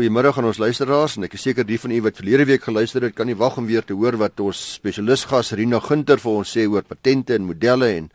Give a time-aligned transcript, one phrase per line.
[0.00, 3.04] Goeiemôre aan ons luisteraars en ek is seker die van u wat verlede week geluister
[3.04, 6.38] het, kan nie wag om weer te hoor wat ons spesialis gas Rina Gunter vir
[6.40, 8.06] ons sê oor patente en modelle en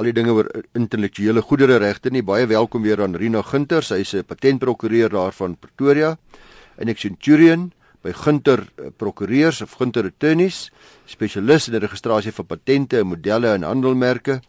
[0.00, 2.22] al die dinge oor intellektuele goedere regte nie.
[2.24, 3.84] Baie welkom weer aan Rina Gunter.
[3.84, 6.16] Sy is 'n patentprokureur daar van Pretoria
[6.78, 7.72] in Centurion
[8.02, 10.70] by Gunter eh, Prokureurs of Gunter Attorneys,
[11.04, 14.40] spesialis in registrasie van patente, modelle en handelmerke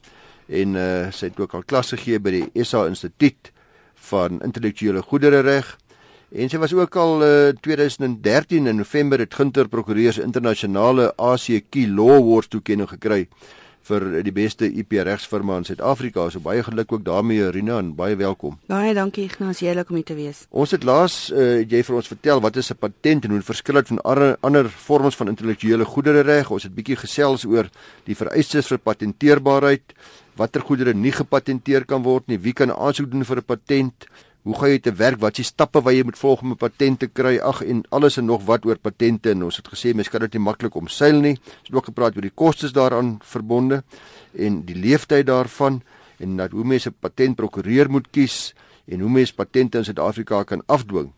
[0.48, 3.52] en uh, sy het ook al klas gegee by die SA Instituut
[3.96, 5.78] van intellektuele goedere reg.
[6.30, 11.88] En sy was ook al uh, eh, 2013 in November het Gunter Prokureurs Internasionale ACQ
[11.88, 13.24] Law Awards toekenning gekry
[13.90, 16.28] vir die beste IP regsfirma in Suid-Afrika.
[16.30, 18.60] So baie geluk ook daarmee Rina en baie welkom.
[18.70, 20.44] Baie dankie Ignas, heerlik om hier te wees.
[20.54, 23.82] Ons het laas uh, jy vir ons vertel wat is 'n patent en hoe verskil
[23.82, 26.52] dit van ander ander vorms van intellektuele goedere reg.
[26.52, 27.70] Ons het bietjie gesels oor
[28.06, 29.98] die vereistes vir patenteerbaarheid
[30.40, 34.08] watter goedere nie gepatenteer kan word nie, wie kan aansoek doen vir 'n patent,
[34.44, 36.58] hoe gaan jy te werk, wat is die stappe wat jy moet volg om 'n
[36.58, 39.94] patent te kry, ag en alles en nog wat oor patente en ons het gesê
[39.94, 41.36] mens kan dit nie maklik omseil nie.
[41.36, 43.84] Ons het ook gepraat oor die kostes daaraan verbonde
[44.34, 45.82] en die leeftyd daarvan
[46.20, 48.54] en dat hoe mense 'n patentprokureur moet kies
[48.88, 51.12] en hoe mense patente in Suid-Afrika kan afdwing.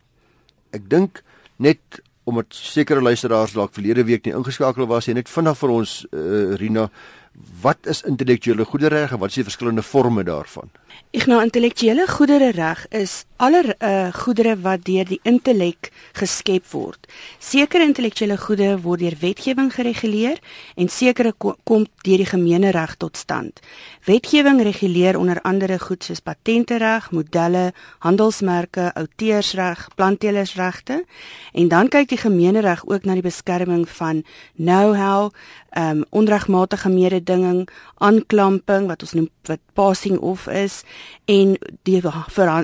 [0.72, 1.24] Ek dink
[1.58, 6.06] net omdat sekere luisteraars dalk verlede week nie ingeskakel was en net vinnig vir ons
[6.12, 6.90] uh, Rina
[7.62, 10.70] wat is intellektuele goedere en wat is die verskillende forme daarvan?
[11.12, 17.08] Ek nou intellektuele goedere reg is aller uh, goedere wat deur die intellek geskep word.
[17.42, 20.40] Sekere intellektuele goedere word deur wetgewing gereguleer
[20.80, 23.60] en sekere ko kom deur die gemeene reg tot stand.
[24.08, 27.72] Wetgewing reguleer onder andere goed soos patentereg, modelle,
[28.06, 31.02] handelsmerke, outeursreg, plantelersregte
[31.52, 34.24] en dan kyk die gemeene reg ook na die beskerming van
[34.56, 35.32] know-how,
[35.72, 36.90] ehm um, onregmatige
[37.22, 37.70] mededinging,
[38.00, 40.84] aanklamping wat ons noem wat passing off is
[41.26, 42.02] en die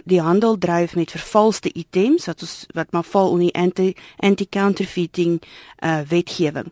[0.05, 4.47] die handel dryf met vervalste items wat ons wat maar val onder die anti anti
[4.49, 5.41] counterfeiting
[5.83, 6.71] uh wetgewing.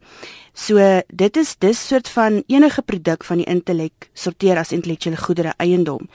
[0.53, 5.53] So dit is dis soort van enige produk van die intellek sorteer as intellektuele goedere
[5.57, 6.09] eiendom.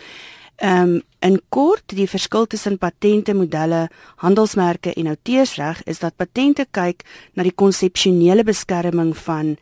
[0.61, 6.67] Ehm um, in kort die verskil tussen patente, modelle, handelsmerke en outeursreg is dat patente
[6.71, 7.05] kyk
[7.35, 9.57] na die konsepsionele beskerming van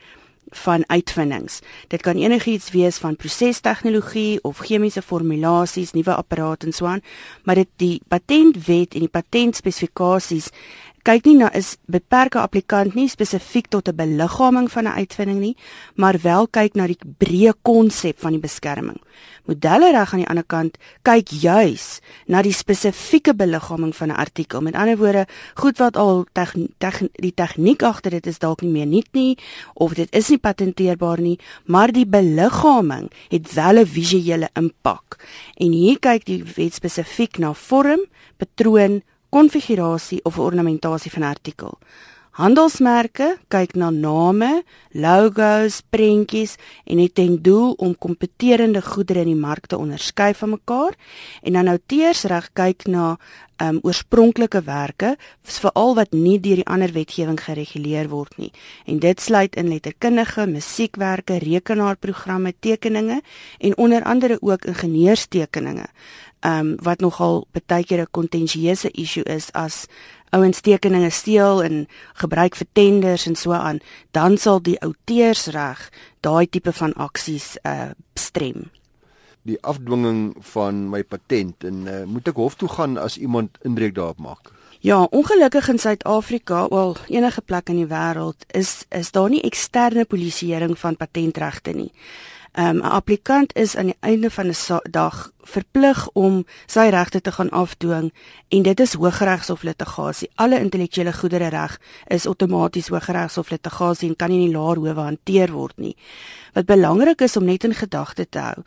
[0.51, 1.59] van uitvindings.
[1.87, 7.03] Dit kan enigiets wees van prosestegnologie of chemiese formulasies, nuwe apparate en so aan,
[7.43, 10.51] maar dit die patentwet en die patentspesifikasies
[11.03, 15.57] kyk nie na is beperke applikant nie spesifiek tot 'n beliggaaming van 'n uitvinding nie,
[15.95, 19.01] maar wel kyk na die breë konsep van die beskerming.
[19.49, 24.61] Modelle reg aan die ander kant kyk juis na die spesifieke beliggaaming van 'n artikel.
[24.61, 28.71] Met ander woorde, goed wat al teg, teg, die tegniek agter dit is dalk nie
[28.71, 29.39] meer nuut nie
[29.75, 35.17] of dit is nie patenteerbaar nie, maar die beliggaaming het wel 'n visuele impak.
[35.57, 38.01] En hier kyk die wet spesifiek na vorm,
[38.37, 41.79] patroon, konfigurasie of ornamentasie van 'n artikel.
[42.39, 44.63] Handelsmerke kyk na name,
[44.95, 46.53] logos, prentjies
[46.87, 50.95] en het ten doel om kompeterende goedere in die mark te onderskei van mekaar
[51.43, 53.17] en dan outeursreg kyk na
[53.59, 58.53] um, oorspronklike werke, veral wat nie deur die ander wetgewing gereguleer word nie.
[58.87, 63.19] En dit sluit in letterkundige, musiekwerke, rekenaarprogramme, tekeninge
[63.59, 65.91] en onder andere ook ingenieurstekeninge
[66.41, 69.87] ehm um, wat nogal baie keer 'n kontensieuse issue is as
[70.31, 75.91] ouens tekeninge steel en gebruik vir tenders en so aan, dan sal die outeursreg
[76.21, 78.71] daai tipe van aksies uh strem.
[79.43, 83.95] Die afdwinging van my patent en uh, moet ek hof toe gaan as iemand inbreuk
[83.95, 84.53] daarop maak?
[84.81, 90.05] Ja, ongelukkig in Suid-Afrika, wel enige plek in die wêreld is is daar nie eksterne
[90.05, 91.93] polisieering van patentregte nie.
[92.59, 97.33] Um, 'n applikant is aan die einde van 'n dag verplig om sy regte te
[97.33, 98.11] gaan afdwing
[98.49, 100.31] en dit is Hooggeregshof litigasie.
[100.37, 105.09] Alle intellektuele goedere reg is outomaties Hooggeregshof litigasie en kan nie in die laer howe
[105.09, 105.95] hanteer word nie.
[106.57, 108.63] Wat belangrik is om net in gedagte te hou.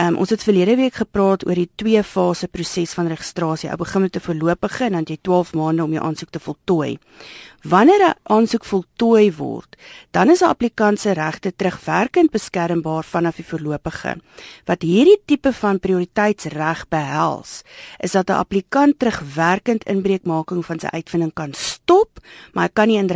[0.00, 3.70] Um, ons het verlede week gepraat oor die twee fase proses van registrasie.
[3.70, 6.98] Ou begin met 'n voorlopige en dan jy 12 maande om jou aansoek te voltooi.
[7.62, 9.76] Wanneer 'n aansoek voltooi word,
[10.10, 14.16] dan is 'n applikant se regte terugwerkend beskermbaar vanaf die voorlopige.
[14.64, 15.78] Wat hierdie tipe van
[16.24, 17.62] prioriteitsreg behels,
[18.00, 22.18] is dat 'n applikant terugwerkend inbreukmaking van sy uitvinding kan stop,
[22.52, 23.06] maar hy kan nie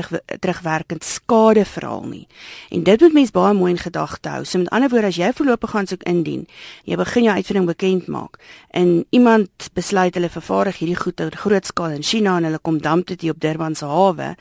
[0.41, 2.27] terugwerkend skade verhaal nie.
[2.71, 4.45] En dit moet mens baie mooi in gedagte hou.
[4.45, 6.47] So met ander woorde, as jy voorlopige aansoek indien,
[6.85, 8.39] jy begin jou uitvinding bekend maak
[8.71, 12.79] en iemand besluit hulle vervaardig hierdie goed op groot skaal in China en hulle kom
[12.79, 14.37] damp dit hier op Durban se hawe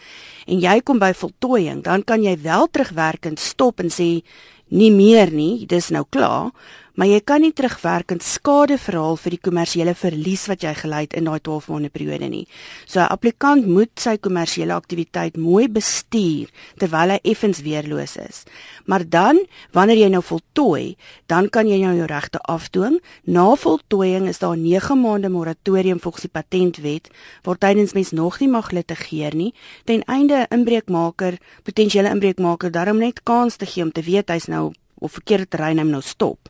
[0.47, 4.23] en jy kom by voltooiing, dan kan jy wel terugwerkend stop en sê
[4.69, 6.51] nie meer nie, dis nou klaar,
[6.97, 11.13] maar jy kan nie terugwerkend skade verhaal vir die kommersiële verlies wat jy gely het
[11.19, 12.47] in daai 12 maande periode nie.
[12.87, 18.43] So 'n applikant moet sy kommersiële aktiwiteit mooi bestuur terwyl hy effens weerloos is.
[18.85, 20.97] Maar dan, wanneer jy nou voltooi,
[21.27, 22.99] dan kan jy nou jou regte afdwing.
[23.25, 27.09] Na voltooiing is daar 9 maande moratorium volgens die patentwet
[27.43, 29.53] waar tydens mens nog nie mag litigeer nie
[29.85, 34.47] ten einde 'n inbreukmaker, potensiële inbreukmaker daarom net kans te gee om te weet hy's
[34.47, 36.49] nou of verkeerde terrein hom nou stop.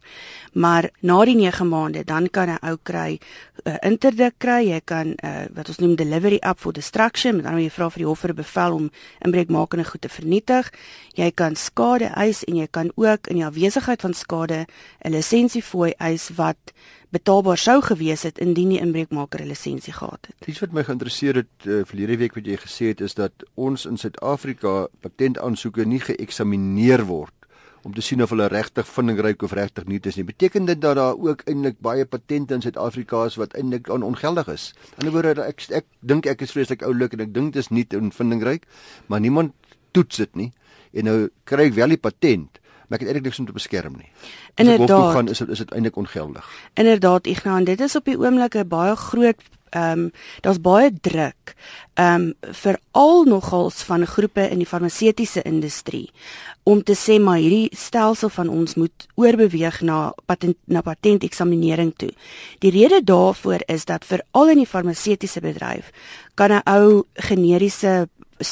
[0.53, 3.19] Maar na die 9 maande dan kan 'n ou kry 'n
[3.69, 7.45] uh, eh, interdik kry, jy kan uh, wat ons noem delivery up for destruction, met
[7.45, 8.91] ander woorde jy vra vir die hof vir 'n bevel om
[9.25, 10.71] inbreukmakende goed te vernietig.
[11.15, 14.65] Jy kan skade eis en jy kan ook in die afwesigheid van skade
[15.05, 16.73] 'n lisensiefooi eis wat
[17.09, 20.47] betaalbaar sou gewees het indien die inbreukmaker 'n lisensie gehad het.
[20.47, 23.85] Iets wat my geïnteresseer het uh, verlede week wat jy gesê het is dat ons
[23.85, 27.33] in Suid-Afrika patentaansoeke nie geëksamineer word
[27.83, 30.25] om te sien of hulle regtig vindingryk of regtig nie is nie.
[30.27, 34.47] Beteken dit dat daar ook eintlik baie patente in Suid-Afrika is wat eintlik on ongeldig
[34.47, 34.73] is?
[34.97, 37.69] In 'n woorde ek ek dink ek is vreeslik oulik en ek dink dit is
[37.69, 38.65] nie vindingryk,
[39.07, 39.53] maar niemand
[39.91, 40.51] toets dit nie.
[40.93, 43.97] En nou kry ek wel die patent, maar ek het eintlik niks om te beskerm
[43.97, 44.11] nie.
[44.55, 46.49] Inderdaad, gaan is dit is dit eintlik ongeldig.
[46.73, 50.11] Inderdaad, Ignan, dit is op die oomblik 'n baie groot ehm um,
[50.41, 51.55] daar's baie druk
[51.93, 56.11] ehm um, veral nogals van groepe in die farmaseutiese industrie
[56.63, 62.11] om te sê maar hierdie stelsel van ons moet oorbeweeg na patent na patenteksaminering toe.
[62.59, 65.91] Die rede daarvoor is dat veral in die farmaseutiese bedryf
[66.35, 68.09] kan 'n ou generiese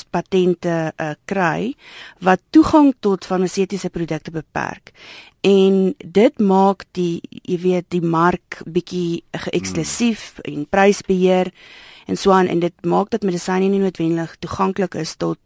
[0.10, 1.74] patente uh, kry
[2.20, 4.92] wat toegang tot farmaseutiese produkte beperk
[5.46, 10.54] en dit maak die jy weet die mark bietjie geeksklusief hmm.
[10.54, 11.52] en prysbeheer
[12.06, 15.40] en so aan en dit maak dat medisyne nie noodwendig toeganklik is tot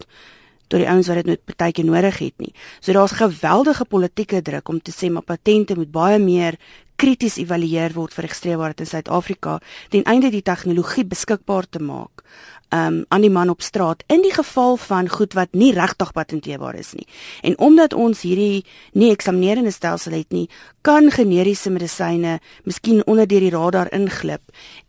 [0.70, 2.52] tot die ouens wat dit net partyke nodig het nie.
[2.78, 6.60] So daar's geweldige politieke druk om te sê maar patente moet baie meer
[7.00, 9.60] krities evalueer word vir geregistreerbaarheid in Suid-Afrika
[9.90, 12.26] ten einde die tegnologie beskikbaar te maak
[12.70, 16.76] um aan die man op straat in die geval van goed wat nie regtig patenteerbaar
[16.78, 17.08] is nie.
[17.42, 20.46] En omdat ons hierdie nie eksaminerende stelsel het nie,
[20.86, 24.42] kan generiese medisyne miskien onder die radar inglip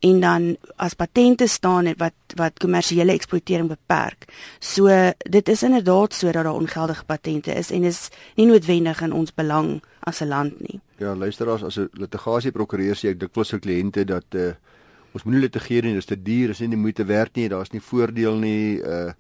[0.05, 4.29] en dan as patente staan wat wat kommersiële eksploitering beperk.
[4.61, 4.87] So
[5.25, 9.35] dit is inderdaad so dat daar ongeldige patente is en is nie noodwendig in ons
[9.35, 9.81] belang
[10.11, 10.81] as 'n land nie.
[10.99, 14.53] Ja, luisteraars, as 'n litigasieprokureur sê ek dikwels vir kliënte dat uh
[15.15, 17.81] ons moenie litigeer nie, dis te duur, is nie die moeite werd nie, daar's nie
[17.83, 18.79] voordeel nie.
[18.79, 19.13] Uh,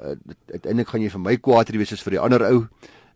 [0.00, 0.14] uh
[0.52, 2.66] uiteindelik gaan jy vir my kwaader wees as vir die ander ou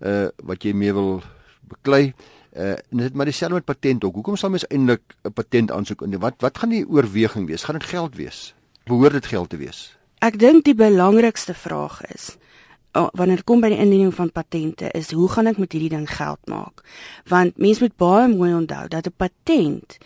[0.01, 1.23] uh wat jy mee wil
[1.69, 2.15] beklei.
[2.53, 4.15] Uh en dit maar dieselfde met patent ook.
[4.15, 6.19] Hoekom sal mens eintlik 'n patent aansoek in?
[6.19, 7.65] Wat wat gaan die oorweging wees?
[7.65, 8.55] Gaan dit geld wees?
[8.85, 9.97] Behoort dit geld te wees?
[10.21, 12.37] Ek dink die belangrikste vraag is
[12.93, 16.08] wanneer dit kom by die indiening van patente is hoe gaan ek met hierdie ding
[16.11, 16.82] geld maak?
[17.29, 19.99] Want mense moet baie mooi onthou dat 'n patent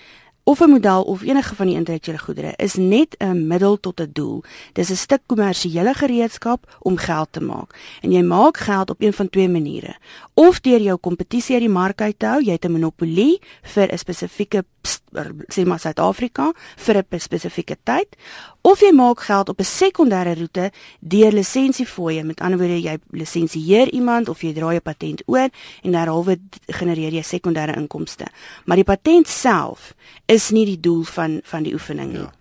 [0.45, 4.11] of 'n model of enige van die intellektuele goedere is net 'n middel tot 'n
[4.13, 4.43] doel.
[4.73, 7.79] Dis 'n stuk kommersiële gereedskap om geld te maak.
[8.01, 9.97] En jy maak geld op een van twee maniere.
[10.35, 13.93] Of deur jou kompetisie uit die mark uit te hou, jy het 'n monopolie vir
[13.93, 18.17] 'n spesifieke sê maar Suid-Afrika vir 'n spesifieke tyd
[18.63, 20.71] of jy maak geld op 'n sekondêre roete
[21.01, 25.49] deur lisensiefooie met ander woorde jy lisensieer iemand of jy dra 'n patent oor
[25.83, 28.27] en derhalwe genereer jy sekondêre inkomste.
[28.65, 29.95] Maar die patent self
[30.27, 32.21] is nie die doel van van die oefening nie.
[32.21, 32.33] Ja.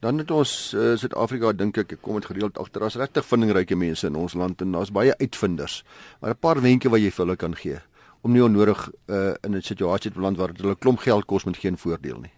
[0.00, 2.82] Dan het ons uh, Suid-Afrika dink ek kom dit gereeld agter.
[2.82, 5.84] As regtig vindingryke mense in ons land en daar's baie uitvinders.
[6.20, 7.78] Maar 'n paar wenke wat jy vir hulle kan gee
[8.22, 11.44] om nie onnodig uh, in 'n situasie te beland waar dit hulle klomp geld kos
[11.44, 12.32] met geen voordeel nie.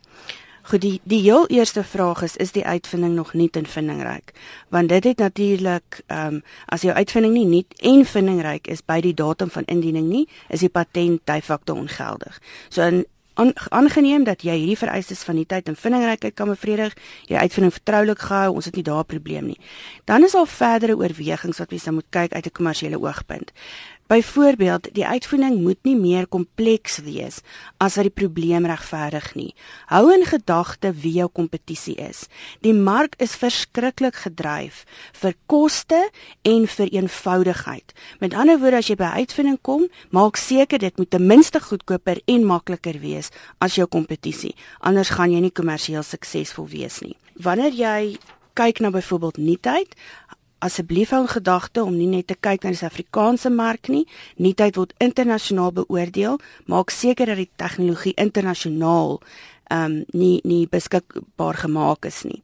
[0.64, 4.33] Goed, die die heel eerste vraag is is die uitvinding nog nie ten vindingryk?
[4.69, 9.00] Want dit het natuurlik ehm um, as jou uitvinding nie nuut en vindingryk is by
[9.00, 12.41] die datum van indiening nie, is die patent de facto ongeldig.
[12.69, 13.05] So in
[13.69, 16.95] aangeneem dat jy hierdie vereistes van die tyd en vindingrykheid kan bevredig,
[17.26, 19.59] jy uitvinding vertroulik gehou, ons het nie daar 'n probleem nie.
[20.05, 23.53] Dan is daar verdere oorwegings wat mens moet kyk uit 'n kommersiële oogpunt.
[24.07, 27.39] Byvoorbeeld, die uitvoering moet nie meer kompleks wees
[27.81, 29.55] as wat die probleem regverdig nie.
[29.89, 32.27] Hou in gedagte wie jou kompetisie is.
[32.61, 34.83] Die mark is verskriklik gedryf
[35.23, 36.03] vir koste
[36.45, 37.97] en vir eenvoudigheid.
[38.21, 42.21] Met ander woorde, as jy by uitvinding kom, maak seker dit moet ten minste goedkoper
[42.29, 43.33] en makliker wees
[43.65, 44.53] as jou kompetisie.
[44.85, 47.17] Anders gaan jy nie kommersieel suksesvol wees nie.
[47.41, 48.17] Wanneer jy
[48.55, 49.95] kyk na byvoorbeeld nuutheid,
[50.64, 54.04] asseblief hou in gedagte om nie net te kyk na die Suid-Afrikaanse mark nie.
[54.40, 56.38] Nuutheid word internasionaal beoordeel.
[56.71, 59.21] Maak seker dat die tegnologie internasionaal
[59.73, 62.42] ehm um, nie nie beskikbaar gemaak is nie.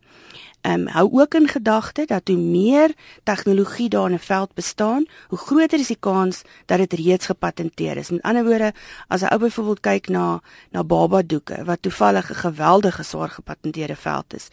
[0.60, 2.92] Ehm um, hou ook in gedagte dat hoe meer
[3.24, 7.96] tegnologie daar in 'n veld bestaan, hoe groter is die kans dat dit reeds gepatenteer
[7.96, 8.10] is.
[8.10, 8.72] Met ander woorde,
[9.08, 13.96] as 'n ou byvoorbeeld kyk na na baba doeke wat toevallig 'n geweldige swaar gepatenteerde
[13.96, 14.48] veld is,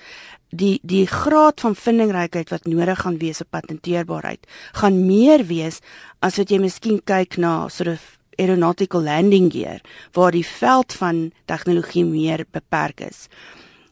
[0.49, 4.47] die die graad van vindingrykheid wat nodig gaan wees op patenteerbaarheid
[4.79, 5.81] gaan meer wees
[6.19, 9.81] as wat jy miskien kyk na sort of aeronautical landing gear
[10.13, 13.27] waar die veld van tegnologie meer beperk is.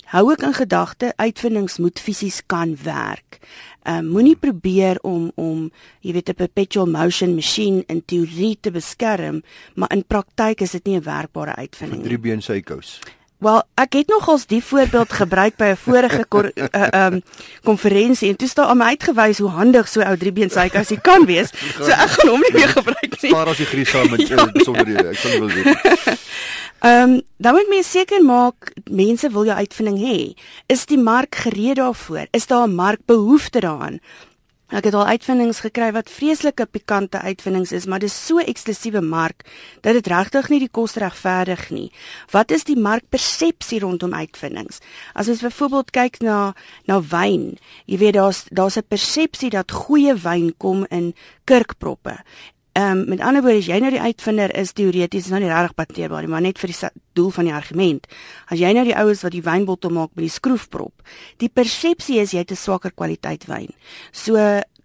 [0.05, 3.39] Hou ook in gedagte uitvindings moet fisies kan werk.
[3.85, 5.71] Ehm uh, moenie probeer om om
[6.01, 9.43] jy weet 'n perpetual motion machine in teorie te beskerm,
[9.75, 12.07] maar in praktyk is dit nie 'n werkbare uitvinding nie.
[12.07, 12.99] Driebeen sykous.
[13.45, 17.21] Wel, ek het nogals die voorbeeld gebruik by 'n vorige ehm uh, um,
[17.63, 21.25] konferensie en toe staan aan my uitgewys hoe handig so ou driebeen sykous hy kan
[21.25, 21.53] wees.
[21.77, 23.29] So ek gaan hom nie meer gebruik nie.
[23.29, 24.51] Spaar as jy gries saam met ja, nee.
[24.51, 25.07] besonderhede.
[25.09, 25.53] Ek sal wil.
[26.89, 30.33] Ehm um, dan moet mens seker maak mense wil jou uitvinding hê.
[30.65, 32.25] Is die mark gereed daarvoor?
[32.31, 33.99] Is daar 'n markbehoefte daaraan?
[34.73, 39.43] Ek het al uitvindings gekry wat vreeslike pikante uitvindings is, maar dis so eksklusiewe mark
[39.85, 41.91] dat dit regtig nie die kos regverdig nie.
[42.33, 44.81] Wat is die markpersepsie rondom uitvindings?
[45.13, 46.55] As ons byvoorbeeld kyk na
[46.89, 51.13] na wyn, jy weet daar's daar's 'n persepsie dat goeie wyn kom in
[51.45, 52.17] kurkproppe
[52.75, 55.77] Ehm um, met ander woorde, as jy nou die uitvinder is teoreties nou nie regtig
[55.79, 58.07] patenteerbaar nie, maar net vir die doel van die argument.
[58.51, 61.05] As jy nou die oues wat die wynbottel maak met die skroefprop,
[61.39, 63.71] die persepsie is jy het 'n swakker kwaliteit wyn.
[64.11, 64.35] So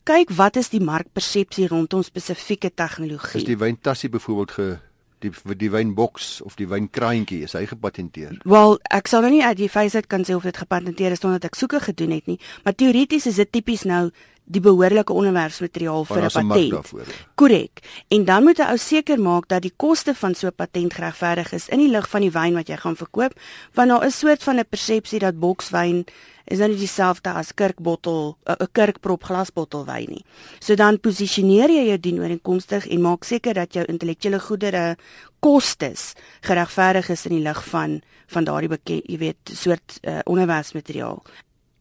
[0.05, 3.41] kyk wat is die markpersepsie rondom spesifieke tegnologie.
[3.41, 4.79] Is die wyntassie byvoorbeeld ge
[5.21, 8.39] die die wynboks of die wynkraantjie is hy gepatenteer?
[8.45, 11.21] Wel, ek sal nou nie uit die feit uit kan sê of dit gepatenteer is
[11.21, 14.11] sonder dat ek soeke gedoen het nie, maar teoreties is dit tipies nou
[14.51, 16.93] die behoorlike onderwerpsmateriaal vir 'n patent.
[17.35, 17.81] Korrek.
[18.09, 21.53] En dan moet 'n ou seker maak dat die koste van so 'n patent geregverdig
[21.53, 23.33] is in die lig van die wyn wat jy gaan verkoop,
[23.75, 26.05] want daar is soort van 'n persepsie dat bokswyn
[26.45, 30.25] is nou nie dieselfde as kurkbottel 'n kurkprop glasbottel wyn nie.
[30.59, 34.97] So dan posisioneer jy jou dienooreenkomstig en maak seker dat jou intellektuele goedere
[35.41, 41.23] kostes geregverdig is in die lig van van daardie jy weet, soort uh, onderwerpsmateriaal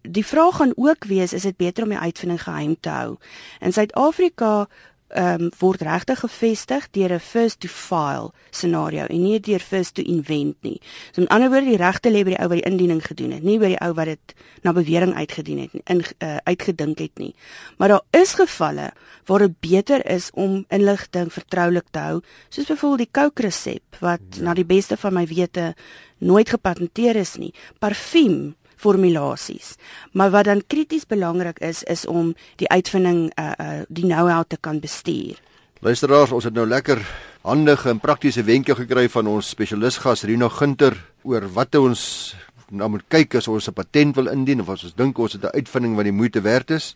[0.01, 3.17] die vraag gaan ook wees is dit beter om die uitvinding geheim te hou.
[3.59, 4.67] In Suid-Afrika
[5.09, 9.95] ehm um, word regtig gevestig deur 'n first to file scenario en nie deur first
[9.95, 10.81] to invent nie.
[11.11, 13.43] So met ander woorde die regte lê by die ou wat die indiening gedoen het,
[13.43, 17.17] nie by die ou wat dit na bewering uitgedien het nie, in uh, uitgedink het
[17.17, 17.35] nie.
[17.77, 18.91] Maar daar is gevalle
[19.25, 24.21] waar dit beter is om inligting vertroulik te hou, soos byvoorbeeld die Coke resep wat
[24.35, 24.43] ja.
[24.43, 25.73] na die beste van my wete
[26.17, 27.53] nooit gepatenteer is nie.
[27.79, 29.75] Parfuum formulasies.
[30.11, 34.57] Maar wat dan krities belangrik is is om die uitvinding uh uh die know-how te
[34.59, 35.39] kan bestuur.
[35.79, 36.99] Luisteraars, ons het nou lekker
[37.47, 42.35] handige en praktiese wenke gekry van ons spesialis gas Rino Gunter oor wat ons
[42.69, 45.43] nou moet kyk as ons 'n patent wil indien of as ons dink ons het
[45.43, 46.95] 'n uitvinding wat die moeite werd is.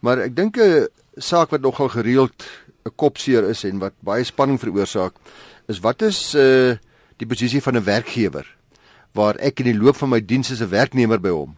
[0.00, 2.44] Maar ek dink 'n saak wat nogal gereeld
[2.84, 5.14] 'n kopseer is en wat baie spanning veroorsaak
[5.68, 6.76] is wat is uh
[7.16, 8.46] die posisie van 'n werkgewer
[9.16, 11.56] waar ek in die loop van my diens as 'n werknemer by hom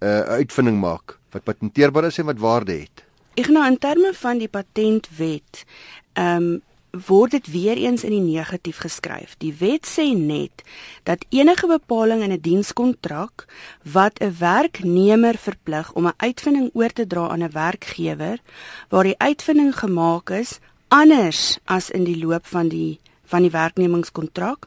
[0.00, 3.04] 'n uh, uitvinding maak wat patenteerbaar is en wat waarde het.
[3.34, 5.64] Ek nou in terme van die patentwet,
[6.14, 6.62] ehm um,
[7.06, 9.34] word dit weer eens in die negatief geskryf.
[9.38, 10.64] Die wet sê net
[11.04, 13.46] dat enige bepaling in 'n dienskontrak
[13.82, 18.38] wat 'n werknemer verplig om 'n uitvinding oor te dra aan 'n werkgewer
[18.88, 24.66] waar die uitvinding gemaak is anders as in die loop van die van die werknemingskontrak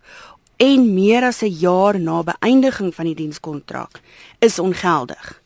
[0.62, 4.02] en meer as 'n jaar na beëindiging van die dienskontrak
[4.40, 5.42] is ongeldig.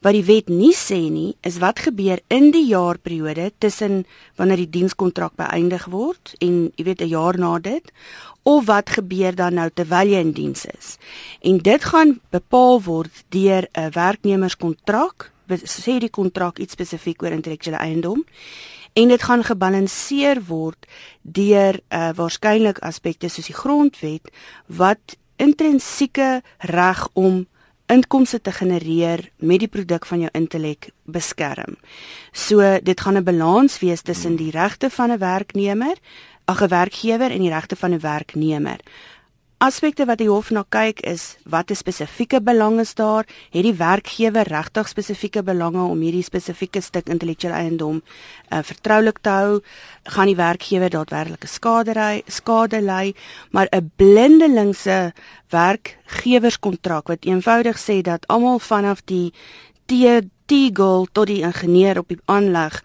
[0.00, 4.06] Wat die wet nie sê nie, is wat gebeur in die jaarperiode tussen
[4.36, 7.92] wanneer die dienskontrak beëindig word en jy weet 'n jaar na dit
[8.42, 10.98] of wat gebeur dan nou terwyl jy in diens is.
[11.40, 17.78] En dit gaan bepaal word deur 'n werknemerskontrak, sê die kontrak iets spesifiek oor intellektuele
[17.78, 18.24] eiendom
[18.98, 20.88] en dit gaan gebalanseer word
[21.22, 24.32] deur uh, waarskynlik aspekte soos die grondwet
[24.66, 26.40] wat intrinsieke
[26.72, 27.44] reg om
[27.88, 31.78] inkomste te genereer met die produk van jou intellek beskerm.
[32.32, 35.96] So dit gaan 'n balans wees tussen die regte van 'n werknemer,
[36.46, 38.80] 'n werkgewer en die regte van 'n werknemer
[39.58, 43.26] aspekte wat die hof na kyk is watter spesifieke belange is daar?
[43.50, 49.34] Het die werkgewer regtig spesifieke belange om hierdie spesifieke stuk intellektuele eiendom uh, vertroulik te
[49.34, 49.60] hou?
[50.14, 53.14] Gaan die werkgewer daadwerklike skade skade ly
[53.50, 55.12] maar 'n blindelingse
[55.50, 59.32] werkgewerskontrak wat eenvoudig sê dat almal vanaf die
[59.86, 62.82] T-Teagle tot die ingenieur op die aanleg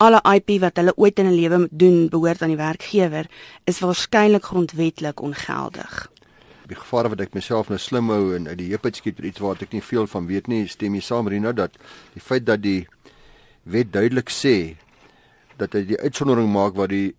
[0.00, 3.26] alle IP wat hulle ooit in 'n lewe doen behoort aan die werkgewer
[3.64, 6.10] is waarskynlik grondwetlik ongeldig.
[6.70, 9.40] die gevaar wat ek myself nou slim hou en uit die heup uitskiet met iets
[9.42, 11.70] wat ek nie veel van weet nie, stem jy saam Rina dat
[12.14, 12.86] die feit dat die
[13.64, 14.76] wet duidelik sê
[15.58, 17.16] dat hy die uitsondering maak waar die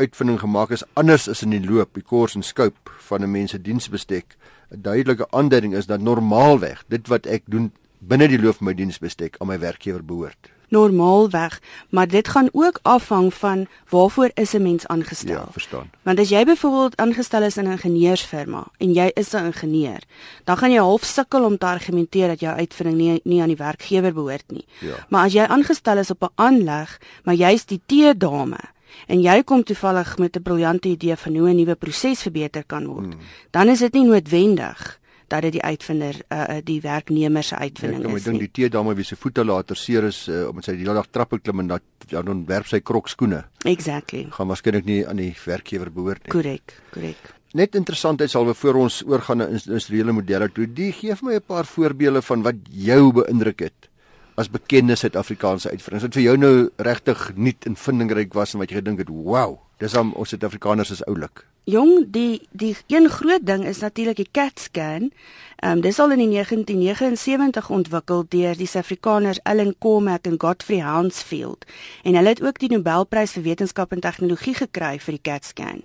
[0.00, 3.50] uitvinding gemaak is anders is in die loop, die koers en scope van 'n mens
[3.50, 4.36] se diensbestek.
[4.70, 9.36] 'n Duidelike aanduiding is dat normaalweg dit wat ek doen binne die loop my diensbestek
[9.38, 10.55] aan my werkgewer behoort.
[10.68, 15.34] Normaalweg, maar dit gaan ook afhang van waarvoor is 'n mens aangestel.
[15.34, 15.90] Ja, verstaan.
[16.02, 20.02] Want as jy byvoorbeeld aangestel is in 'n ingenieursfirma en jy is 'n ingenieur,
[20.44, 23.56] dan gaan jy half sukkel om te argumenteer dat jou uitvinding nie nie aan die
[23.56, 24.64] werkgewer behoort nie.
[24.78, 25.06] Ja.
[25.08, 28.58] Maar as jy aangestel is op 'n aanleg, maar jy's die teedame
[29.06, 32.86] en jy kom toevallig met 'n briljante idee van hoe 'n nuwe proses verbeter kan
[32.86, 33.20] word, hmm.
[33.50, 34.98] dan is dit nie noodwendig
[35.32, 38.26] dat dit die uitvinder uh, die werknemer se uitvinding ja, is.
[38.26, 40.84] Ek dink die tee dame wie se voete later seer is uh, omdat sy die
[40.84, 43.42] hele dag trappe klim en dat dan ontwerp sy krokskoene.
[43.66, 44.26] Exactly.
[44.36, 46.34] Gaan waarskynlik nie aan die werkgewer behoort nie.
[46.34, 47.34] Korrek, korrek.
[47.56, 50.66] Net interessantheid sal voor ons oorgaan na industriële modelle toe.
[50.68, 53.90] Die gee vir my 'n paar voorbeelde van wat jou beïndruk het
[54.36, 56.04] as bekende Suid-Afrikaanse uitvindings.
[56.04, 59.58] Wat vir jou nou regtig nuut en vindingryk was en wat jy gedink het, "Wow,
[59.78, 64.28] dis om ons Suid-Afrikaners is oulik." Jong, die die een groot ding is natuurlik die
[64.30, 65.10] CAT scan.
[65.56, 70.78] Ehm um, dis al in die 1979 ontwikkel deur die Suid-Afrikaners Ellen Cormack en Godfrey
[70.80, 71.64] Hounsfield.
[72.02, 75.82] En hulle het ook die Nobelprys vir wetenskap en tegnologie gekry vir die CAT scan.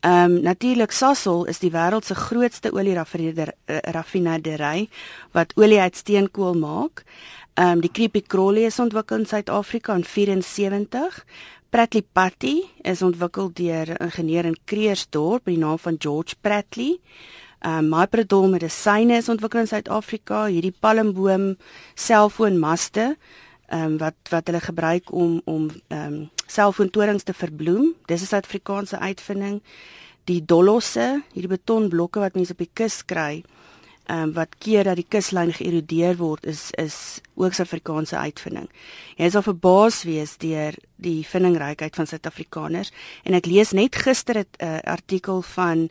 [0.00, 2.94] Ehm um, natuurlik Sasol is die wêreld se grootste olie
[3.92, 4.88] raffinaderry
[5.36, 7.04] wat olie uit steenkool maak.
[7.60, 11.24] Ehm um, die Creepy Crawley is ontwikkel in Suid-Afrika in 74.
[11.68, 16.96] Pratley Patty is ontwikkel deur 'n ingenieur in Kreersdorp by die naam van George Pratley.
[17.60, 20.46] Ehm um, Myprodol medisyne is ontwikkel in Suid-Afrika.
[20.46, 21.56] Hierdie palmboom
[21.94, 23.16] selfoonmaste
[23.68, 27.94] ehm um, wat wat hulle gebruik om om ehm um, selfoontorings te verbloem.
[28.06, 29.60] Dis 'n Suid-Afrikaanse uitvinding.
[30.24, 33.44] Die dolosse, hierdie betonblokke wat mense op die kus kry,
[34.10, 38.66] ehm um, wat keer dat die kuslyn geërodeer word is is ook Suid-Afrikaanse uitvinding.
[39.16, 42.90] Jy is al verbaas wees deur die vindingrykheid van Suid-Afrikaners
[43.24, 45.88] en ek lees net gister 'n uh, artikel van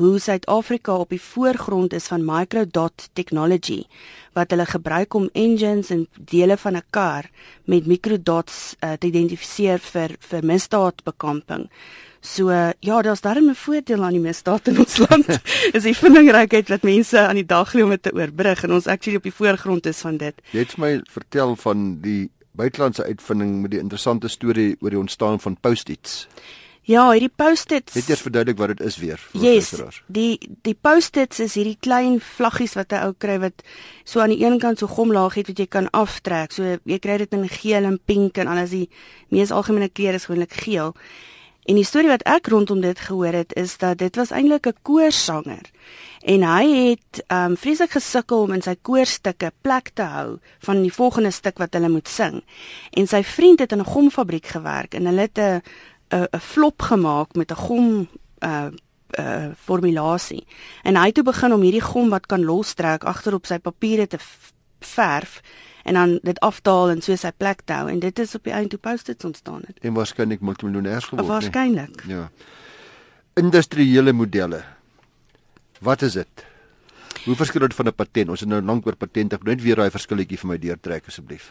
[0.00, 3.84] hoe Suid-Afrika op die voorgrond is van microdot technology
[4.32, 7.30] wat hulle gebruik om engines en dele van 'n kar
[7.64, 11.70] met microdots uh, te identifiseer vir vir misdaadbekamping.
[12.20, 15.40] So ja, daar's darem 'n voordeel aan die misdaad in ons land.
[15.72, 18.86] is die vindingrykheid wat mense aan die dag lê om dit te oorbrug en ons
[18.86, 20.34] actually op die voorgrond is van dit.
[20.52, 25.40] Jy het my vertel van die buitelandse uitvinding met die interessante storie oor die ontstaan
[25.40, 26.26] van post-its.
[26.88, 27.94] Ja, hierdie post-its.
[27.94, 30.02] Net eers verduidelik wat dit is weer vir yes, luisteraars.
[30.08, 33.62] Die die post-its is hierdie klein vlaggies wat 'n ou kry wat
[34.04, 36.52] so aan die een kant so gomlaag het wat jy kan aftrek.
[36.52, 38.88] So jy kry dit in geel en pink en alles die
[39.28, 40.94] mees algemene kleure is gewoonlik geel.
[41.64, 44.76] En die storie wat ek rondom dit gehoor het is dat dit was eintlik 'n
[44.82, 45.70] koorsanger.
[46.20, 50.92] En hy het um vreeslik gesukkel om in sy koorstukke plek te hou van die
[50.92, 52.42] volgende stuk wat hulle moet sing.
[52.90, 55.62] En sy vriend het in 'n gomfabriek gewerk en hulle het 'n
[56.12, 58.08] 'n 'n flop gemaak met 'n gom
[58.44, 58.68] uh
[59.18, 60.46] uh formulasie.
[60.82, 64.18] En hy het toe begin om hierdie gom wat kan lostrek agterop sy papiere te
[64.78, 65.40] verf
[65.84, 68.68] en dan dit afdaal en so sy plek hou en dit is op die einde
[68.68, 69.78] toe post-its ontstaan het.
[69.80, 71.32] En waarskynlik multimiljonêers geword het.
[71.32, 72.04] Waarskynlik.
[72.06, 72.30] Ja.
[73.34, 74.62] Industriële modelle.
[75.80, 76.48] Wat is dit?
[77.24, 78.28] Hoe verskil dit van 'n patent?
[78.28, 81.50] Ons het nou lank oor patente, net weer daai verskilletjie vir my deurtrek asseblief.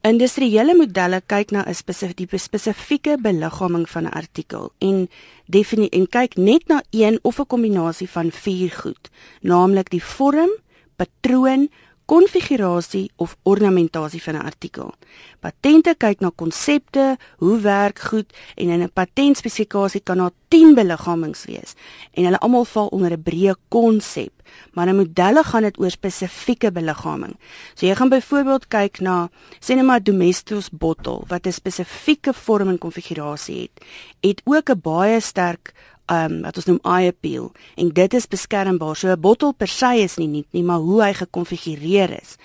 [0.00, 5.08] Industriële modelle kyk na 'n spesifieke spesifieke beliggaaming van 'n artikel en
[5.46, 10.50] definieer en kyk net na een of 'n kombinasie van vier goed, naamlik die vorm,
[10.96, 11.68] patroon,
[12.10, 14.94] konfigurasie of ornamentasie van 'n artikel.
[15.40, 21.44] Patente kyk na konsepte, hoe werk goed en in 'n patentspesifikasie kan daar 10 beliggaamings
[21.44, 21.74] wees
[22.12, 24.32] en hulle almal val onder 'n breë konsep,
[24.72, 27.36] maar in modelle gaan dit oor spesifieke beliggaaming.
[27.74, 32.68] So jy gaan byvoorbeeld kyk na sê net maar Domestos bottel wat 'n spesifieke vorm
[32.68, 33.84] en konfigurasie het,
[34.20, 35.72] het ook 'n baie sterk
[36.10, 38.96] um, wat ons noem eye appeal en dit is beskermbaar.
[38.96, 42.36] So 'n bottel per se is nie nuut nie, maar hoe hy gekonfigureer is.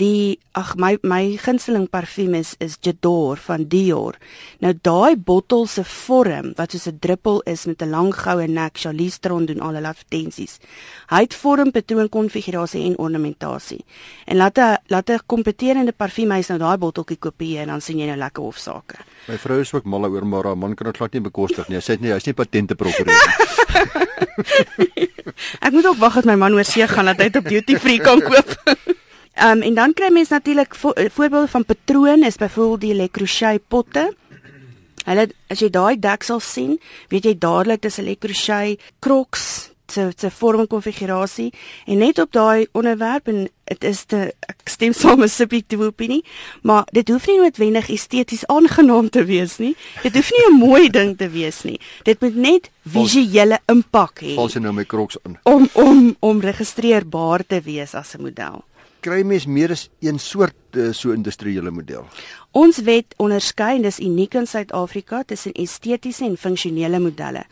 [0.00, 4.16] Die ag my my gunsteling parfuum is is J'adore van Dior.
[4.64, 8.78] Nou daai bottel se vorm wat soos 'n druppel is met 'n lang goue nek,
[8.78, 10.58] Charlize Theron doen al hulle advertensies.
[11.08, 13.84] Hy het vorm, patroon, konfigurasie en ornamentasie.
[14.24, 18.06] En laat 'n laat 'n kompeterende parfuumhuis nou daai botteltjie kopieer en dan sien jy
[18.06, 18.96] nou lekker hofsaake.
[19.28, 21.76] My vrou is ook mal oor maar haar man kan dit glad nie bekostig nie.
[21.76, 25.08] Hy sê nee, hy's nie patente prokureur nie.
[25.60, 27.76] Ek moet ook wag dat my man oor see gaan dat hy dit op duty
[27.76, 28.56] free kan koop.
[29.34, 32.94] Ehm um, en dan kry mens natuurlik vo eh, voorbeelde van patroon is byvoorbeeld die
[32.94, 34.14] Le Creuset potte.
[35.04, 40.12] Hulle as jy daai deksel sien, weet jy dadelik dis 'n Le Creuset Crocs se
[40.16, 41.52] se vorm konfigurasie
[41.84, 46.20] en net op daai onderwerp en dit is te ek stem saam met subjektiewe opinie,
[46.62, 49.74] maar dit hoef nie noodwendig esteties aangenaam te wees nie.
[50.02, 51.80] Dit hoef nie 'n mooi ding te wees nie.
[52.04, 54.34] Dit moet net visuele impak hê.
[54.34, 55.38] Vals nou my kroks in.
[55.42, 58.64] Om om om registreerbaar te wees as 'n model.
[59.02, 60.54] Kry mens meer as een soort
[60.92, 62.06] so industriële model?
[62.52, 67.46] Ons wet onderskei en dis uniek in Suid-Afrika tussen estetiese en funksionele modelle.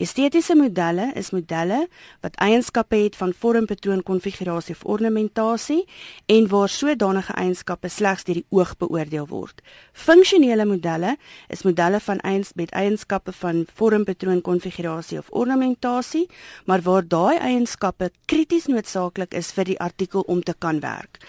[0.00, 1.82] Estetiese modelle is modelle
[2.24, 5.82] wat eienskappe het van vorm, patroon, konfigurasie of ornamentasie
[6.32, 9.60] en waar sodanige eienskappe slegs deur die oog beoordeel word.
[9.92, 11.16] Funksionele modelle
[11.52, 16.26] is modelle van eiens met eienskappe van vorm, patroon, konfigurasie of ornamentasie,
[16.64, 21.20] maar waar daai eienskappe krities noodsaaklik is vir die artikel om te kan werk.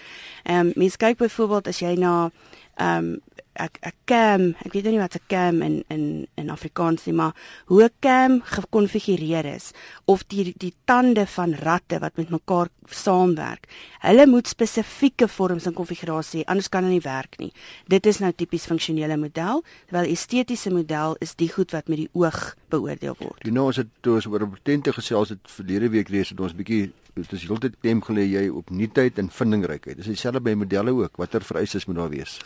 [0.48, 2.30] Ehm um, mens kyk byvoorbeeld as jy na
[2.76, 3.16] ehm um,
[3.58, 7.34] 'n cam, ek weet nie wat 'n cam in in in Afrikaans nie, maar
[7.66, 9.72] hoe 'n cam gekonfigureer is
[10.04, 13.66] of die die tande van ratte wat met mekaar saamwerk.
[13.98, 17.52] Hulle moet spesifieke vorms en konfigurasie, anders kan hulle nie werk nie.
[17.86, 22.10] Dit is nou tipies funksionele model, terwyl estetiese model is die goed wat met die
[22.12, 23.42] oog beoordeel word.
[23.44, 26.56] Jy nou as dit toe oor patente gesels het verlede week lees het ons 'n
[26.56, 26.92] bietjie
[27.26, 29.96] dit is heeltyd klem gelê jy op nuutheid en vindingrykheid.
[29.96, 31.16] Dis dieselfde by modelle ook.
[31.16, 32.38] Watter vereistes moet daar wees?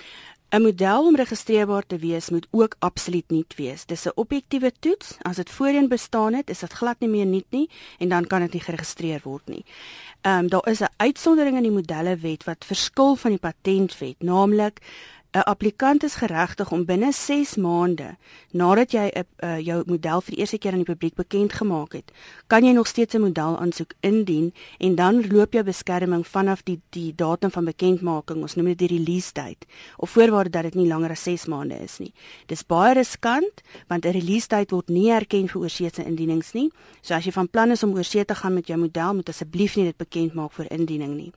[0.52, 3.87] 'n Model om registreerbaar te wees moet ook absoluut nuut wees.
[3.87, 5.16] Dis 'n objektiewe toets.
[5.22, 8.40] As dit voorheen bestaan het, is dit glad nie meer nuut nie en dan kan
[8.40, 9.64] dit nie geregistreer word nie.
[10.20, 14.80] Ehm um, daar is 'n uitsondering in die modellewet wat verskil van die patentwet, naamlik
[15.33, 18.16] 'n applikant is geregtig om binne 6 maande
[18.51, 21.92] nadat jy 'n uh, jou model vir die eerste keer aan die publiek bekend gemaak
[21.92, 22.12] het,
[22.47, 26.81] kan jy nog steeds 'n model aansoek indien en dan loop jou beskerming vanaf die
[26.90, 29.66] die datum van bekendmaking, ons noem dit die release date,
[29.97, 32.12] of voorwaarde dat dit nie langer as 6 maande is nie.
[32.47, 36.71] Dis baie riskant want 'n release date word nie erken vir oorseese indienings nie.
[37.01, 39.77] So as jy van plan is om oorsee te gaan met jou model, moet asseblief
[39.77, 41.33] nie dit bekend maak vir indiening nie.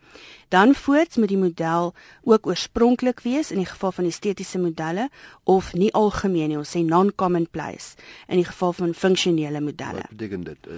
[0.56, 5.10] Dan voorts moet die model ook oorspronklik wees in die geval van estetiese modelle
[5.44, 8.00] of nie algemeen nie, ons sê non-commonplace
[8.32, 10.06] in die geval van funksionele modelle.
[10.06, 10.70] Wat beteken dit?
[10.70, 10.78] Uh,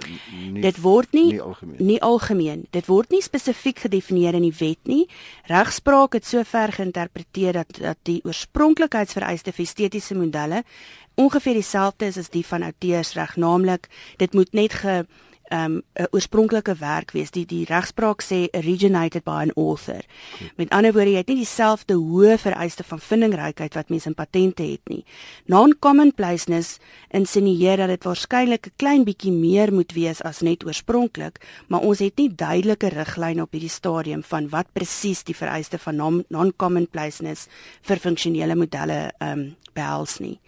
[0.49, 1.85] nie, dit word nie nie algemeen.
[1.85, 2.65] nie algemeen.
[2.73, 5.03] Dit word nie spesifiek gedefinieer in die wet nie.
[5.51, 10.63] Regspraak het sover geïnterpreteer dat dat die oorspronklikheidsvereiste vir estetiese modelle
[11.17, 15.03] ongeveer dieselfde is as die van outeursreg, naamlik dit moet net ge
[15.51, 17.31] um 'n oorspronklike werk wees.
[17.31, 20.01] Die die regspraak sê originated by an author.
[20.55, 24.63] Met ander woorde, jy het nie dieselfde hoë vereiste van vindingrykheid wat mense in patente
[24.63, 25.05] het nie.
[25.45, 26.79] Non-commonplaceness
[27.09, 31.99] insinieer dat dit waarskynlik 'n klein bietjie meer moet wees as net oorspronklik, maar ons
[31.99, 37.47] het nie duidelike riglyne op hierdie stadium van wat presies die vereiste van non-commonplaceness
[37.81, 40.39] vir funksionele modelle um behels nie.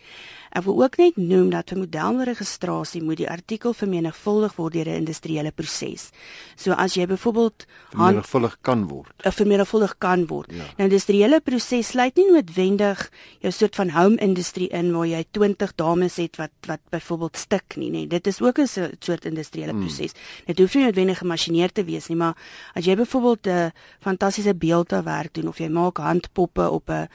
[0.50, 5.06] Ek wil ook net noem dat vir modelregistrasie moet die artikel vermenigvuldig word deur 'n
[5.06, 6.10] industriële proses.
[6.56, 9.14] So as jy byvoorbeeld vermenigvuldig kan word.
[9.26, 10.52] 'n vermenigvuldig kan word.
[10.52, 10.66] Ja.
[10.78, 15.76] Nou industriële proses sluit nie noodwendig jou soort van home industrie in waar jy 20
[15.76, 18.08] dames het wat wat byvoorbeeld stik nie, nê.
[18.08, 18.68] Dit is ook 'n
[19.00, 19.80] soort industriële hmm.
[19.80, 20.12] proses.
[20.46, 22.36] Dit hoef nie noodwendig gemaskineer te wees nie, maar
[22.74, 27.08] as jy byvoorbeeld 'n fantastiese beeldhouwerk doen of jy maak handpoppe op 'n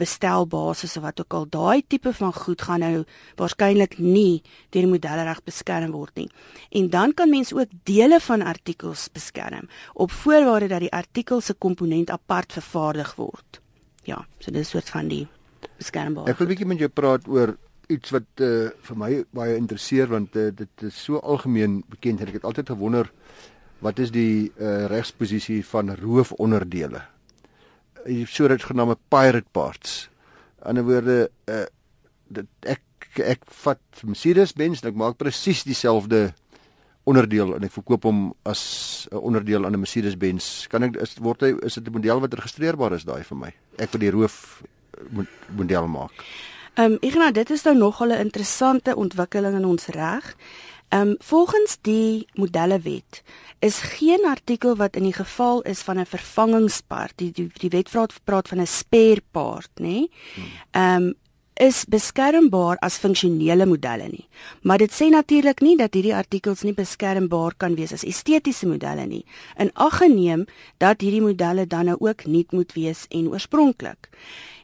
[0.00, 3.04] bestelbasis of wat ook al daai tipe van goed gaan nou
[3.40, 6.28] waarskynlik nie deur die modelreg beskerm word nie.
[6.70, 11.54] En dan kan mens ook dele van artikels beskerm op voorwaarde dat die artikel se
[11.54, 13.60] komponent apart vervaardig word.
[14.08, 15.26] Ja, so dis soort van die
[15.78, 16.28] beskermbaar.
[16.28, 17.56] Ek wil 'n bietjie met jou praat oor
[17.90, 22.30] iets wat uh, vir my baie interesseer want uh, dit is so algemeen bekend en
[22.30, 23.10] ek het altyd gewonder
[23.80, 27.02] wat is die uh, regsposisie van roofonderdele
[28.26, 30.08] so dit genaamde pirate parts.
[30.66, 31.66] In 'n woorde uh
[32.28, 32.80] dit ek
[33.18, 36.32] ek vat Mercedes-Benz en ek maak presies dieselfde
[37.04, 40.68] onderdeel en ek verkoop hom as 'n onderdeel aan 'n Mercedes-Benz.
[40.68, 43.52] Kan ek is word hy is dit 'n model wat registreerbaar is daai vir my?
[43.78, 44.62] Ek wil die roof
[45.56, 46.12] model maak.
[46.74, 50.36] Ehm um, nou dit is nou nogal 'n interessante ontwikkeling in ons reg.
[50.90, 53.22] Ehm um, volgens die modellewet
[53.58, 57.90] is geen artikel wat in die geval is van 'n vervangingspart, die die, die wet
[57.90, 59.82] praat praat van 'n spare part, nê?
[59.82, 60.10] Nee?
[60.70, 61.14] Ehm um,
[61.60, 64.26] is beskermbaar as funksionele modelle nie.
[64.62, 69.04] Maar dit sê natuurlik nie dat hierdie artikels nie beskermbaar kan wees as estetiese modelle
[69.06, 69.24] nie.
[69.60, 70.46] In ag geneem
[70.78, 74.08] dat hierdie modelle dan nou ook nuut moet wees en oorspronklik.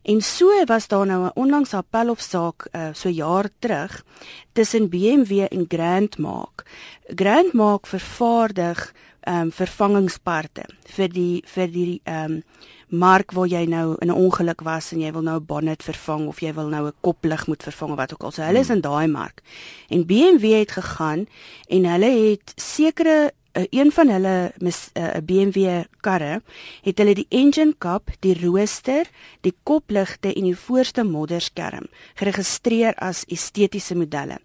[0.07, 4.05] En so was daar nou 'n onlangs appelhofsaak uh, so jaar terug
[4.53, 6.63] tussen BMW en Grandmark.
[7.07, 10.65] Grandmark vervaardig ehm um, vervangingsparte
[10.95, 12.43] vir die vir die ehm um,
[12.89, 16.29] mark waar jy nou in 'n ongeluk was en jy wil nou 'n bonnet vervang
[16.29, 18.31] of jy wil nou 'n koplig moet vervang of wat ook al.
[18.31, 19.43] So hulle is in daai mark.
[19.89, 21.27] En BMW het gegaan
[21.69, 23.33] en hulle het sekere
[23.71, 26.43] een van hulle 'n uh, BMW karre
[26.83, 29.07] het hulle die engine cap, die rooster,
[29.41, 34.39] die kopligte en die voorste modderskerm geregistreer as estetiese modelle.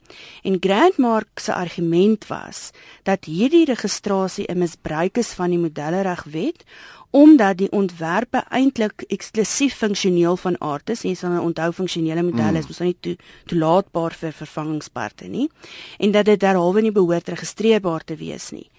[0.44, 2.72] En Grandmark se argument was
[3.04, 6.64] dat hierdie registrasie 'n misbruik is van die modelleregwet
[7.12, 11.04] omdat die ontwerpe eintlik eksklusief funksioneel van aard is.
[11.04, 12.72] Jy sal onthou funksionele modelle is mm.
[12.72, 13.16] mos nou nie toe
[13.52, 15.50] toelaatbaar vir vervangingsparte nie
[16.00, 18.70] en dat dit derhalwe nie behoort registreerbaar te wees nie.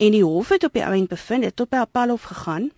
[0.00, 2.70] En die hof het op die oomblik bevind het tot by appelhof gegaan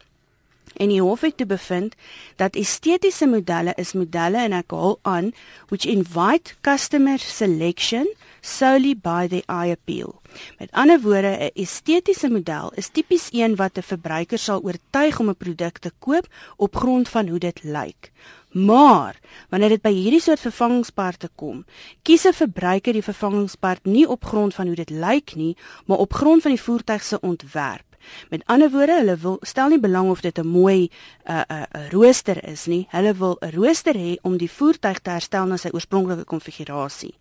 [0.77, 1.95] en die hof het te bevind
[2.37, 5.33] dat estetiese modelle is modelle en ek haal aan
[5.69, 8.09] which invite customer selection
[8.41, 10.21] solely by the eye appeal.
[10.59, 15.29] Met ander woorde, 'n estetiese model is tipies een wat 'n verbruiker sal oortuig om
[15.29, 18.13] 'n produk te koop op grond van hoe dit lyk.
[18.57, 21.65] Maar wanneer dit by hierdie soort vervangingsparte kom,
[22.03, 26.13] kies 'n verbruiker die vervangingspart nie op grond van hoe dit lyk nie, maar op
[26.13, 27.96] grond van die voertuig se ontwerp.
[28.31, 30.91] Met ander woorde, hulle wil stel nie belang of dit 'n mooi
[31.25, 32.87] 'n uh, 'n uh, rooster is nie.
[32.91, 37.15] Hulle wil 'n rooster hê om die voertuig te herstel na sy oorspronklike konfigurasie.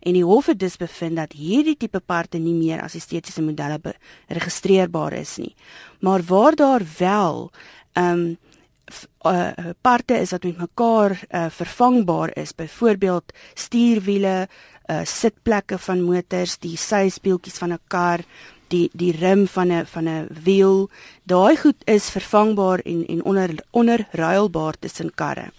[0.00, 3.80] En die hof het dus bevind dat hierdie tipe parte nie meer as estetiese modelle
[4.28, 5.54] geregistreerbaar is nie.
[6.00, 7.50] Maar waar daar wel
[7.92, 8.38] ehm um,
[9.22, 9.50] uh,
[9.80, 14.48] parte is wat met mekaar uh, vervangbaar is, byvoorbeeld stuurwiele,
[14.90, 18.24] uh, sitplekke van motors, die syspieeltjies van 'n kar,
[18.70, 20.90] die die rim van 'n van 'n wiel,
[21.24, 25.50] daai goed is vervangbaar en en onder onderruilbaar tussen karre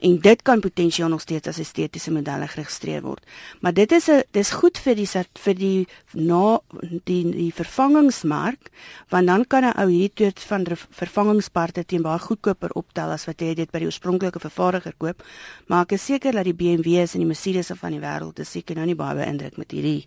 [0.00, 3.24] en dit kan potensieel nog steeds as estetiese modelle geregistreer word.
[3.60, 6.60] Maar dit is 'n dis goed vir die vir die na
[7.04, 8.70] die die vervangingsmark
[9.08, 13.40] want dan kan 'n ou hier toe van vervangingsparte teen baie goedkoper optel as wat
[13.40, 15.22] jy dit by die oorspronklike vervaardiger koop.
[15.66, 18.76] Maar ek is seker dat die BMW's en die Mercedes van die wêreld is seker
[18.76, 20.06] nou nie baie beïndruk met hierdie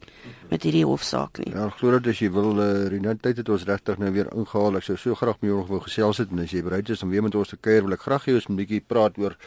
[0.50, 1.54] met hierdie hofsaak nie.
[1.54, 4.76] Ja, glo dat as jy wil uh, Rina tyd het ons regtig nou weer ingehaal.
[4.76, 7.10] Ek sou so graag met jou wou gesels het en as jy bereid is om
[7.10, 9.38] weer met ons te kuier, wil ek graag hê ons moet 'n bietjie praat oor